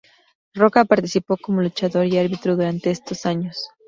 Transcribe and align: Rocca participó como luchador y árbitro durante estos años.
Rocca 0.55 0.83
participó 0.85 1.37
como 1.37 1.61
luchador 1.61 2.07
y 2.07 2.17
árbitro 2.17 2.55
durante 2.55 2.89
estos 2.89 3.23
años. 3.27 3.69